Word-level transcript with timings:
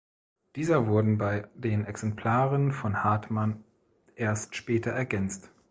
Dieser 0.55 0.87
wurden 0.87 1.19
bei 1.19 1.47
den 1.53 1.85
Exemplaren 1.85 2.71
von 2.71 3.03
Hartmann 3.03 3.63
erst 4.15 4.55
später 4.55 4.89
ergänzt. 4.89 5.51